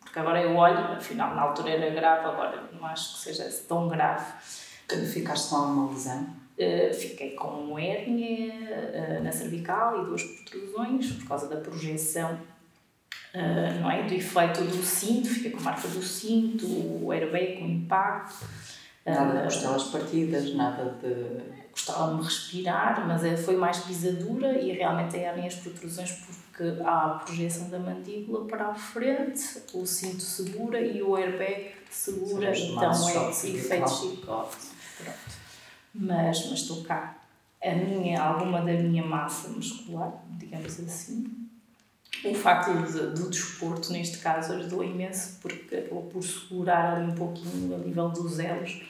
[0.00, 3.88] Porque agora eu olho, afinal, na altura era grave, agora não acho que seja tão
[3.88, 4.24] grave.
[5.12, 6.22] Ficaste com alguma lesão?
[6.56, 12.38] Uh, fiquei com uma hérnia uh, na cervical e duas protrusões por causa da projeção
[13.36, 14.02] uh, não é?
[14.04, 18.46] do efeito do cinto, fica com a marca do cinto, o airbag com impacto.
[19.04, 21.66] Nada de costelas partidas, nada de.
[21.70, 27.68] Gostava-me respirar, mas foi mais pisadura e realmente aí as protrusões porque há a projeção
[27.68, 33.90] da mandíbula para a frente, o cinto segura e o airbag segura, então é efeito
[33.90, 34.56] chicote.
[34.96, 35.18] Pronto.
[35.94, 37.18] Mas, mas estou cá.
[37.62, 41.45] A minha, alguma da minha massa muscular, digamos assim,
[42.24, 47.14] o facto de, do desporto, neste caso, ajudou imenso porque acabou por segurar ali um
[47.14, 48.82] pouquinho a nível dos elos,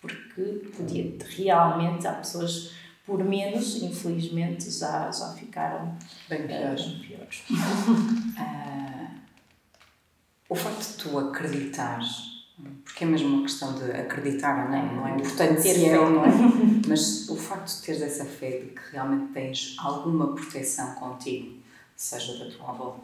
[0.00, 0.42] porque
[0.76, 2.72] podia realmente, há pessoas
[3.04, 5.96] por menos, infelizmente, já, já ficaram
[6.28, 6.86] bem piores.
[6.86, 7.42] Uh, piores.
[7.50, 9.10] uh,
[10.48, 12.46] o facto de tu acreditares,
[12.84, 16.10] porque é mesmo uma questão de acreditar ou não, não é importante ter fé ou
[16.10, 16.30] não é,
[16.86, 21.59] mas o facto de teres essa fé de que realmente tens alguma proteção contigo
[22.00, 22.98] seja da tua avó,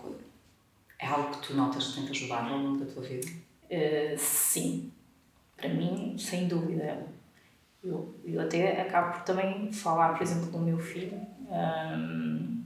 [0.99, 3.27] é algo que tu notas que tem-te ajudado ao longo da tua vida?
[3.65, 4.91] Uh, sim,
[5.55, 7.07] para mim, sem dúvida.
[7.85, 11.21] Eu, eu até acabo por também falar, por exemplo, com o meu filho.
[11.51, 12.65] Um,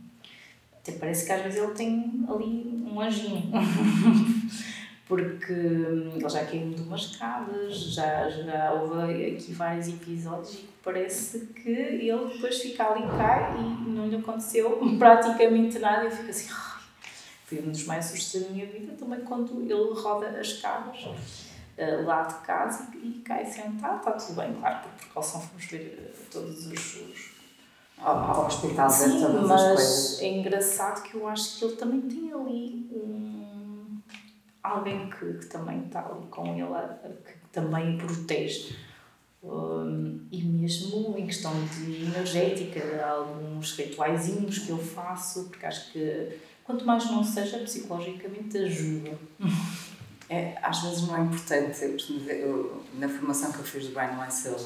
[0.73, 3.51] até parece que às vezes ele tem ali um anjinho.
[5.11, 11.47] Porque ele já caiu de umas escadas, já, já houve aqui vários episódios e parece
[11.47, 16.05] que ele depois fica ali, cai e não lhe aconteceu praticamente nada.
[16.05, 16.49] Eu fico assim,
[17.45, 21.03] foi um dos mais sustos da minha vida também quando ele roda as escadas.
[21.05, 25.65] uh, lá de casa e, e cai sentado, está tudo bem, claro, por precaução fomos
[25.65, 27.31] ver uh, todos os, os
[27.99, 30.21] ao, hospital Sim, todas mas as coisas.
[30.23, 33.30] é engraçado que eu acho que ele também tem ali um,
[34.71, 38.77] alguém que, que também está com ele, que também protege.
[39.43, 45.93] Um, e mesmo em questão de energética, de alguns rituaizinhos que eu faço, porque acho
[45.93, 49.19] que quanto mais não seja, psicologicamente ajuda.
[50.29, 54.57] É, às vezes não é importante, eu, na formação que eu fiz do Brian Weissel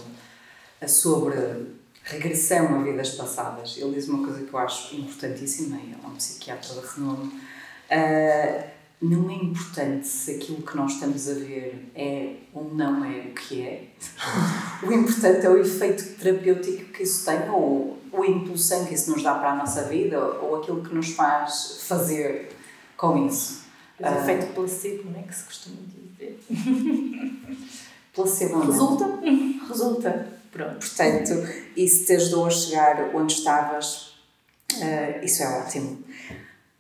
[0.87, 1.38] sobre
[2.03, 6.14] regressão a vidas passadas, ele diz uma coisa que eu acho importantíssima, ele é um
[6.17, 12.37] psiquiatra de renome, uh, não é importante se aquilo que nós estamos a ver é
[12.53, 13.89] ou não é o que é.
[14.83, 19.23] o importante é o efeito terapêutico que isso tem, ou o impulsão que isso nos
[19.23, 22.51] dá para a nossa vida, ou aquilo que nos faz fazer
[22.97, 23.65] com isso.
[23.99, 26.41] O uh, efeito placebo, não é que se costuma dizer?
[28.15, 28.67] placebo não.
[28.67, 29.21] Resulta?
[29.69, 30.35] Resulta.
[30.51, 30.79] Pronto.
[30.79, 31.33] Portanto,
[31.77, 34.15] isso te ajudou a chegar onde estavas,
[34.73, 36.05] uh, isso é ótimo.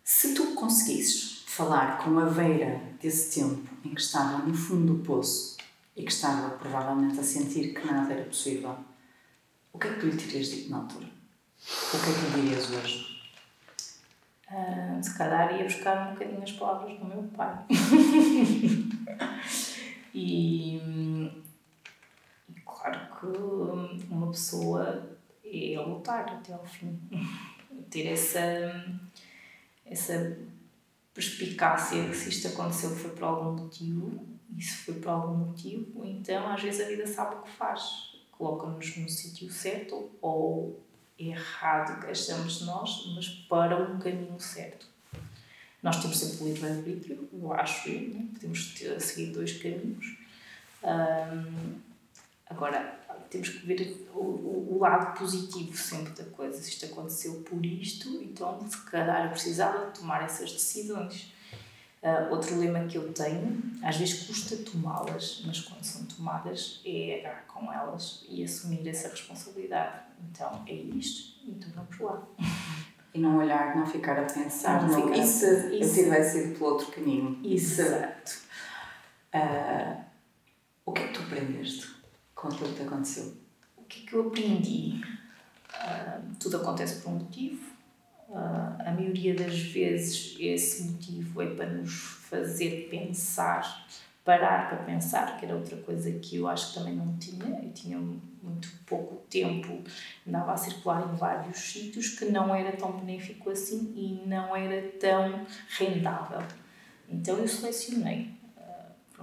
[0.04, 5.04] Se tu conseguisses falar com a Veira desse tempo em que estava no fundo do
[5.04, 5.56] poço
[5.94, 8.76] e que estava provavelmente a sentir que nada era possível,
[9.72, 11.06] o que é que tu lhe terias dito na altura?
[11.06, 13.22] O que é que lhe dirias hoje?
[14.50, 17.64] Uh, se calhar ia buscar um bocadinho as palavras do meu pai.
[20.12, 20.76] e,
[22.48, 23.26] e claro que
[24.12, 25.08] uma pessoa
[25.44, 26.98] é lutar até ao fim.
[27.90, 28.84] Ter essa,
[29.86, 30.36] essa
[31.14, 34.26] perspicácia que se isto aconteceu foi por algum motivo,
[34.58, 38.12] se foi por algum motivo, então às vezes a vida sabe o que faz.
[38.32, 40.82] Coloca-nos no sítio certo ou
[41.16, 44.86] errado que achamos nós, mas para um caminho certo.
[45.80, 48.26] Nós temos sempre o livre-arbítrio, eu acho né?
[48.32, 50.16] podemos ter, seguir dois caminhos.
[50.82, 51.74] Um,
[52.48, 53.03] agora,
[53.34, 56.60] temos que ver o, o, lado positivo sempre da coisa.
[56.60, 61.32] Se isto aconteceu por isto, então se calhar eu precisava tomar essas decisões.
[62.00, 67.20] Uh, outro lema que eu tenho, às vezes custa tomá-las, mas quando são tomadas é
[67.20, 70.02] agarrar com elas e assumir essa responsabilidade.
[70.30, 72.22] Então é isto, então vamos lá.
[73.14, 76.72] E não olhar, não ficar a pensar, não, não, e se eu tivesse ido pelo
[76.72, 77.40] outro caminho?
[77.42, 78.42] Exato.
[79.34, 80.04] Uh,
[80.84, 81.93] o que é que tu aprendeste?
[82.44, 83.32] Com aquilo que te aconteceu?
[83.78, 85.00] O que é que eu aprendi?
[85.70, 87.72] Uh, tudo acontece por um motivo.
[88.28, 91.94] Uh, a maioria das vezes esse motivo é para nos
[92.28, 93.86] fazer pensar,
[94.24, 97.60] parar para pensar, que era outra coisa que eu acho que também não tinha.
[97.62, 99.82] Eu tinha muito pouco tempo,
[100.26, 104.86] andava a circular em vários sítios que não era tão benéfico assim e não era
[104.98, 105.46] tão
[105.78, 106.42] rentável.
[107.08, 108.43] Então eu selecionei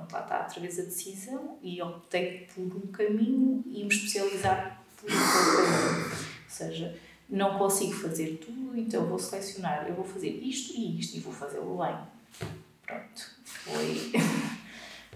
[0.01, 5.09] pronto, lá está através da decisão e optei por um caminho e me especializar por
[5.09, 6.05] um caminho.
[6.05, 6.95] Ou seja,
[7.29, 11.33] não consigo fazer tudo, então vou selecionar, eu vou fazer isto e isto e vou
[11.33, 11.95] fazê-lo bem.
[12.85, 14.11] Pronto, foi.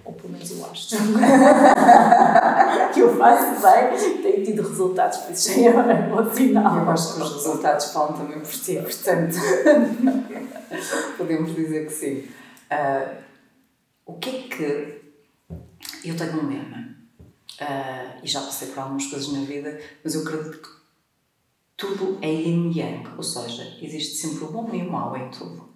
[0.06, 0.90] Ou pelo menos eu acho
[2.94, 6.78] que eu faço bem, tenho tido resultados, por isso já é um bom sinal.
[6.78, 9.36] Eu acho que os resultados falam também por ti, portanto,
[11.18, 12.28] podemos dizer que sim.
[12.70, 13.25] Uh,
[14.06, 15.06] o que é que.
[16.04, 16.96] Eu tenho um lema,
[17.60, 20.70] uh, e já passei por algumas coisas na vida, mas eu acredito que
[21.76, 25.74] tudo é yin yang, ou seja, existe sempre o bom e o mau em tudo.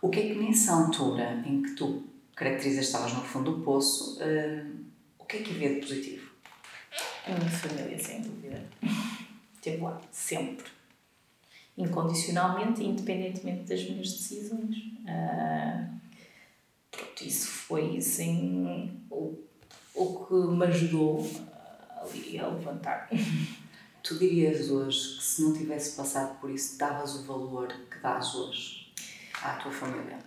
[0.00, 2.02] O que é que nessa altura em que tu
[2.34, 4.84] caracterizas estavas no fundo do poço, uh,
[5.18, 6.30] o que é que havia de positivo?
[7.26, 8.64] A minha família, sem dúvida.
[9.54, 10.66] Esteve lá, sempre.
[11.76, 14.76] Incondicionalmente independentemente das minhas decisões.
[15.04, 15.99] Uh,
[17.00, 19.38] pronto, isso foi assim o,
[19.94, 21.28] o que me ajudou
[22.00, 23.08] ali a levantar.
[24.02, 28.34] Tu dirias hoje que se não tivesse passado por isso, davas o valor que dás
[28.34, 28.90] hoje
[29.42, 30.18] à tua família?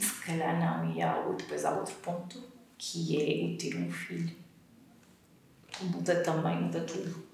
[0.00, 2.42] Se calhar não, e há, depois há outro ponto
[2.76, 4.36] que é o ter um filho.
[5.80, 7.27] Muda também, muda tudo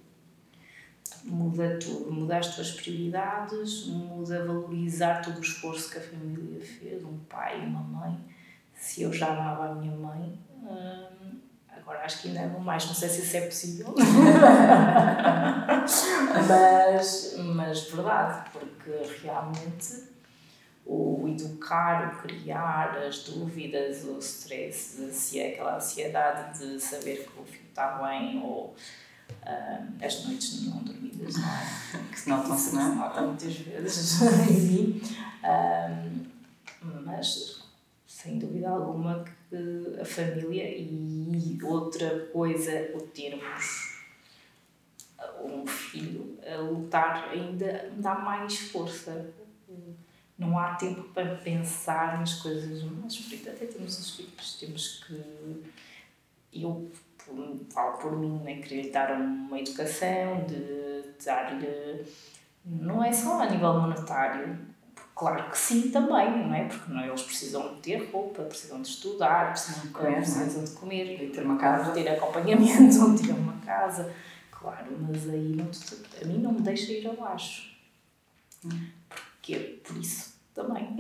[1.24, 7.02] muda tudo, muda as tuas prioridades, muda valorizar todo o esforço que a família fez,
[7.04, 8.18] um pai e uma mãe.
[8.74, 11.38] Se eu já amava a minha mãe, hum,
[11.68, 13.94] agora acho que ainda amo mais, não sei se isso é possível.
[16.48, 18.90] mas, mas verdade, porque
[19.22, 20.14] realmente
[20.86, 25.00] o educar, o criar, as dúvidas, o stress,
[25.40, 28.74] aquela ansiedade de saber que o filho está bem ou
[29.42, 32.04] uh, as noites não dormidas, não é?
[32.10, 35.02] que se notam, se não nota muitas vezes em mim.
[35.42, 36.24] Uh,
[37.04, 37.62] mas
[38.06, 43.94] sem dúvida alguma que a família e outra coisa, o termos
[45.44, 49.32] um filho a lutar ainda dá mais força.
[50.36, 53.16] Não há tempo para pensar nas coisas mais
[53.50, 55.62] até temos os filhos, temos que.
[56.52, 56.90] Eu
[57.70, 58.56] falo por mim, né?
[58.56, 62.04] querer lhe dar uma educação, de dar-lhe.
[62.64, 64.58] Não é só a nível monetário,
[65.14, 66.64] Claro que sim também, não é?
[66.64, 70.70] Porque não, eles precisam de ter roupa, precisam de estudar, precisam de comer, precisam de
[70.72, 74.12] comer, de ter uma casa, de ter acompanhamento, de ter uma casa.
[74.50, 75.70] Claro, mas aí não,
[76.20, 77.76] a mim não me deixa ir abaixo.
[79.08, 80.96] Porque por isso também.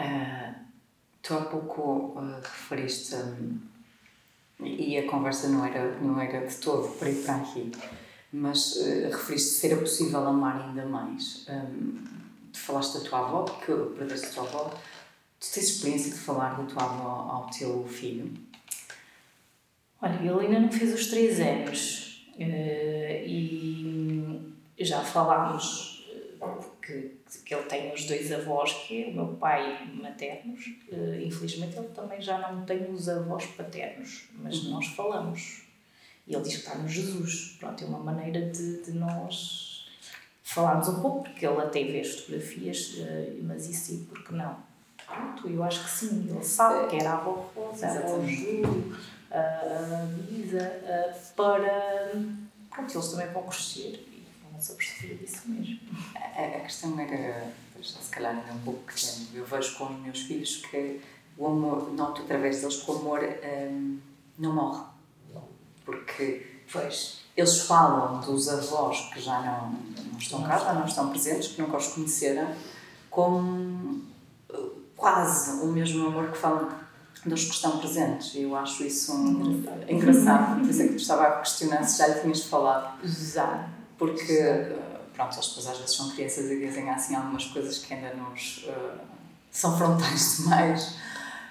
[0.00, 0.54] Uh,
[1.22, 3.58] tu há pouco uh, referiste, um,
[4.62, 7.70] e a conversa não era, não era de todo para ir para aqui,
[8.32, 11.46] mas uh, referiste se era possível amar ainda mais.
[11.48, 12.20] Um,
[12.52, 14.74] falaste da tua avó, porque perdeste a tua avó.
[15.38, 18.32] Tu tens experiência de falar da tua avó ao teu filho?
[20.02, 24.20] Olha, ele ainda não fez os três anos uh, e
[24.78, 26.06] já falámos
[26.40, 27.19] uh,
[27.50, 30.66] que, que ele tem os dois avós, que é o meu pai maternos.
[30.92, 34.70] Uh, infelizmente ele também já não tem os avós paternos, mas uhum.
[34.70, 35.62] nós falamos.
[36.26, 37.56] E ele diz que está no Jesus.
[37.58, 39.88] Pronto, é uma maneira de, de nós
[40.44, 44.56] falámos um pouco, porque ele até vê as fotografias, eh, mas isso sim, porque não?
[45.06, 48.96] Pronto, eu acho que sim, ele sabe que era a avó Rosa, a avó Júlio,
[49.30, 50.80] a Lisa,
[51.36, 52.12] para.
[52.68, 54.09] Pronto, eles também vão crescer
[54.60, 55.80] se aperceber disso mesmo.
[56.14, 57.52] A, a questão era,
[57.82, 61.00] se calhar ainda um pouco pequeno, eu vejo com os meus filhos que
[61.36, 63.98] o amor, noto através deles que o amor um,
[64.38, 64.84] não morre.
[65.84, 66.46] Porque.
[66.72, 69.70] Pois eles falam dos avós que já não,
[70.10, 72.48] não estão cá, já não estão presentes, que nunca os conheceram,
[73.08, 74.00] com
[74.52, 74.58] eh,
[74.96, 76.68] quase o mesmo amor que falam
[77.24, 78.34] dos que estão presentes.
[78.34, 80.60] E eu acho isso um, engraçado.
[80.60, 82.98] Por isso é que estava a questionar se já lhe tinhas falado.
[83.04, 83.68] Já.
[84.00, 84.38] Porque,
[85.12, 88.64] pronto, eles depois às vezes são crianças e dizem assim algumas coisas que ainda nos.
[88.66, 88.98] Uh,
[89.50, 90.96] são frontais demais.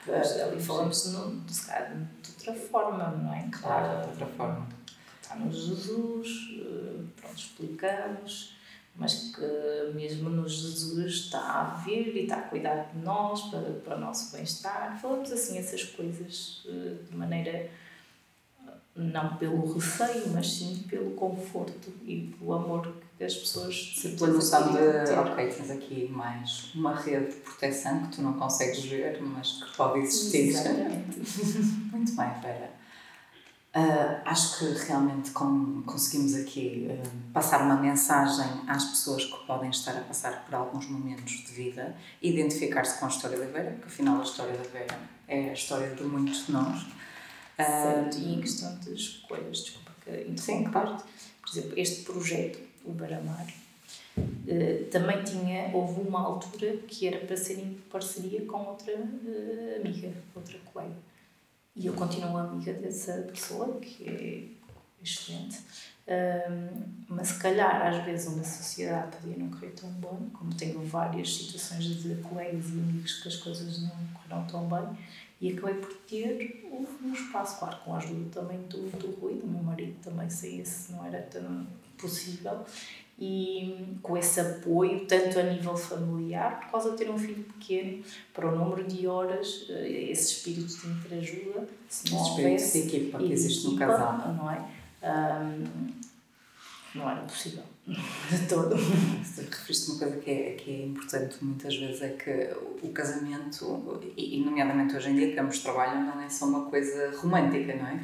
[0.04, 3.47] Pois, ali falamos no, de, de outra forma, não é?
[3.52, 4.68] Claro, de outra forma
[5.22, 6.28] está no Jesus,
[6.60, 8.56] eh, pronto, explicamos,
[8.95, 13.74] mas que mesmo no Jesus está a ver e está a cuidar de nós para,
[13.74, 15.00] para o nosso bem-estar.
[15.00, 17.70] Falamos assim essas coisas eh, de maneira
[19.00, 24.32] não pelo receio, mas sim pelo conforto e pelo amor que as pessoas se pela
[24.32, 29.22] noção de ok, tens aqui mais uma rede de proteção que tu não consegues ver,
[29.22, 30.50] mas que pode existir.
[30.50, 31.20] Exatamente.
[31.91, 32.80] Muito bem, Vera.
[33.76, 39.70] Uh, acho que realmente com, conseguimos aqui uh, passar uma mensagem às pessoas que podem
[39.70, 43.86] estar a passar por alguns momentos de vida, identificar-se com a história da Vera, porque
[43.86, 46.84] afinal a história da Vera é a história de muitos de nós.
[47.60, 50.10] Uh, certo, e em questão de escolhas, desculpa que
[50.72, 50.97] claro.
[51.41, 53.47] Por exemplo, este projeto, o Baramar,
[54.91, 60.57] também tinha, houve uma altura que era para ser em parceria com outra amiga, outra
[60.72, 60.95] colega
[61.80, 64.43] e eu continuo amiga dessa pessoa, que é
[65.01, 65.60] excelente.
[66.05, 70.82] Um, mas se calhar às vezes uma sociedade podia não correr tão bem, como tenho
[70.82, 74.97] várias situações de colegas e amigos que as coisas não correram tão bem,
[75.42, 79.48] e acabei por ter um espaço, claro, com a ajuda também do, do Rui, do
[79.48, 81.66] meu marido também, sem esse não era tão
[81.98, 82.66] possível,
[83.18, 88.04] e com esse apoio, tanto a nível familiar, por causa de ter um filho pequeno,
[88.34, 92.82] para o número de horas, eh, esse espírito de interajuda, se não houvesse...
[92.82, 94.34] de equipa que existe no casal.
[94.34, 94.66] Não é?
[95.02, 95.92] Um,
[97.00, 98.76] não era possível, de todo.
[98.76, 104.02] Você referiste uma coisa que é, que é importante muitas vezes, é que o casamento,
[104.16, 107.88] e nomeadamente hoje em dia que ambos trabalham, não é só uma coisa romântica, não
[107.88, 108.00] é?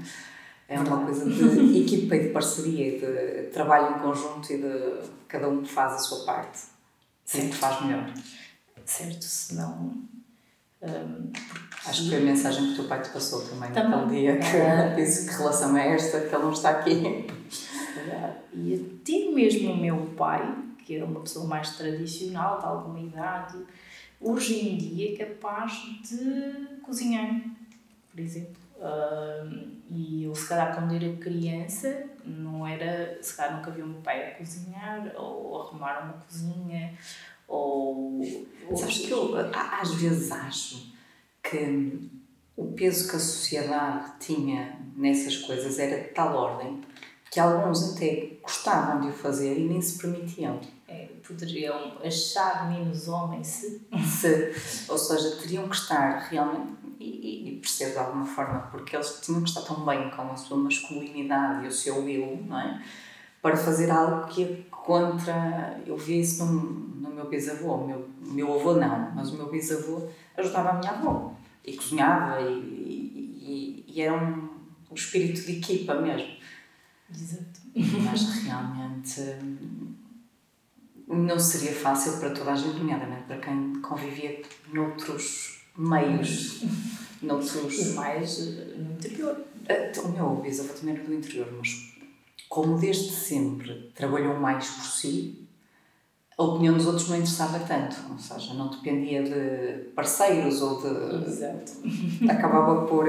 [0.67, 5.47] É uma coisa de equipa e de parceria, de trabalho em conjunto e de cada
[5.47, 6.59] um faz a sua parte.
[7.23, 8.11] Sempre faz melhor.
[8.85, 9.93] Certo, senão.
[10.81, 11.31] Um,
[11.87, 13.91] Acho que foi a mensagem que o teu pai te passou também, também.
[13.91, 14.95] naquele dia, que é.
[14.95, 17.27] que relação é esta, que ele não está aqui.
[18.53, 23.57] E até mesmo o meu pai, que era uma pessoa mais tradicional, de alguma idade,
[24.19, 27.41] hoje em dia é capaz de cozinhar,
[28.11, 33.17] por exemplo Uh, e eu, se calhar, quando era criança, não era.
[33.21, 36.93] Se calhar, nunca vi o meu pai a cozinhar ou arrumar uma cozinha.
[37.47, 38.21] Ou.
[38.69, 40.93] ou Sabes que eu, às vezes, acho
[41.41, 42.09] que
[42.55, 46.81] o peso que a sociedade tinha nessas coisas era de tal ordem
[47.35, 50.57] que alguns até gostavam de o fazer e nem se permitiam.
[50.87, 53.81] é, poderiam achar menos homens se...
[54.05, 54.89] se.
[54.89, 59.43] Ou seja, teriam que estar realmente, e, e percebo de alguma forma, porque eles tinham
[59.43, 62.81] que estar tão bem com a sua masculinidade e o seu eu, não é?
[63.41, 65.81] Para fazer algo que é contra.
[65.85, 67.73] Eu vi isso no, no meu bisavô.
[67.73, 70.07] O meu, meu avô não, mas o meu bisavô
[70.37, 71.33] ajudava a minha avó
[71.65, 74.49] e cozinhava e, e, e era um,
[74.89, 76.44] um espírito de equipa mesmo.
[77.13, 77.61] Exato.
[77.75, 79.21] Mas realmente
[81.07, 84.41] não seria fácil para toda a gente, nomeadamente para quem convivia
[84.73, 86.63] noutros meios,
[87.21, 87.93] noutros...
[87.93, 89.39] mais eh, no interior.
[89.67, 91.93] Eh, o meu bisavô também era do interior, mas
[92.49, 95.47] como desde sempre trabalhou mais por si,
[96.37, 101.27] a opinião dos outros não interessava tanto, ou seja, não dependia de parceiros ou de...
[101.27, 101.71] Exato.
[102.29, 103.07] Acabava por,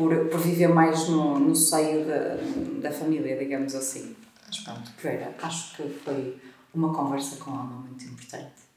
[0.00, 2.36] por, por viver mais no, no seio da,
[2.80, 4.16] da família, digamos assim.
[4.46, 6.40] Mas pronto, Vera, acho que foi
[6.72, 8.70] uma conversa com alma muito importante.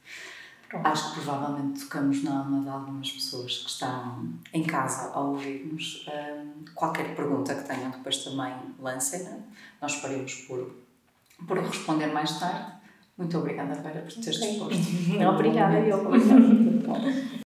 [0.68, 0.86] Pronto.
[0.86, 6.06] Acho que provavelmente tocamos na alma de algumas pessoas que estão em casa a ouvir-nos.
[6.08, 9.38] Um, qualquer pergunta que tenham, depois também lancem-na.
[9.82, 10.76] Nós faremos por,
[11.48, 12.74] por responder mais tarde.
[13.18, 14.50] Muito obrigada, Vera, por teres okay.
[14.50, 15.24] disposto.
[15.30, 16.06] Obrigada, eu.
[16.06, 16.44] Obrigada.